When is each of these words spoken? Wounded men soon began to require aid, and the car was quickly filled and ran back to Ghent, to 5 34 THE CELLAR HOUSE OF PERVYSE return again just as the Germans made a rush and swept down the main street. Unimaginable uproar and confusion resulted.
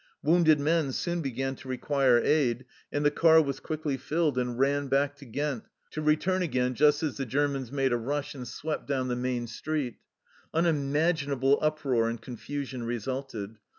Wounded 0.23 0.59
men 0.59 0.93
soon 0.93 1.21
began 1.21 1.55
to 1.57 1.67
require 1.67 2.17
aid, 2.17 2.65
and 2.91 3.05
the 3.05 3.11
car 3.11 3.39
was 3.39 3.59
quickly 3.59 3.97
filled 3.97 4.35
and 4.35 4.57
ran 4.57 4.87
back 4.87 5.15
to 5.17 5.25
Ghent, 5.25 5.65
to 5.91 6.01
5 6.01 6.05
34 6.05 6.05
THE 6.05 6.05
CELLAR 6.05 6.07
HOUSE 6.07 6.07
OF 6.07 6.09
PERVYSE 6.09 6.25
return 6.25 6.41
again 6.41 6.73
just 6.75 7.03
as 7.03 7.17
the 7.17 7.25
Germans 7.27 7.71
made 7.71 7.93
a 7.93 7.97
rush 7.97 8.33
and 8.33 8.47
swept 8.47 8.87
down 8.87 9.07
the 9.09 9.15
main 9.15 9.45
street. 9.45 9.97
Unimaginable 10.55 11.59
uproar 11.61 12.09
and 12.09 12.19
confusion 12.19 12.81
resulted. 12.83 13.59